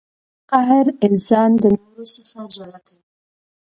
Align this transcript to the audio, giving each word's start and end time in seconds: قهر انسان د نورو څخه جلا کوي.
قهر 0.51 0.85
انسان 1.07 1.49
د 1.63 1.65
نورو 1.77 2.05
څخه 2.15 2.39
جلا 2.55 2.79
کوي. 2.87 3.05